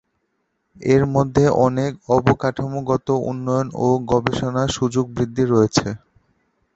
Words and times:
এর 0.85 1.03
মধ্যে 1.07 1.43
অনেক 1.65 1.91
অবকাঠামোগত 2.09 3.07
উন্নয়ন 3.29 3.67
ও 3.77 3.87
গবেষণা 4.11 4.63
সুযোগ 4.77 5.05
বৃদ্ধি 5.15 5.43
রয়েছে। 5.45 5.87